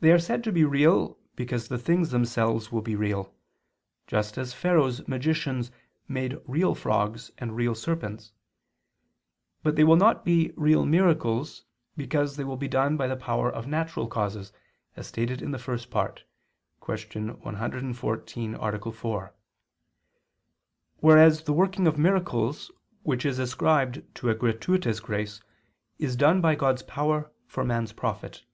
[0.00, 3.32] They are said to be real, because the things themselves will be real,
[4.06, 5.70] just as Pharaoh's magicians
[6.08, 8.32] made real frogs and real serpents;
[9.62, 11.64] but they will not be real miracles,
[11.96, 14.52] because they will be done by the power of natural causes,
[14.94, 16.24] as stated in the First Part
[16.84, 17.28] (Q.
[17.40, 18.92] 114, A.
[18.92, 19.34] 4);
[20.96, 22.70] whereas the working of miracles
[23.04, 25.40] which is ascribed to a gratuitous grace,
[25.98, 28.44] is done by God's power for man's profit.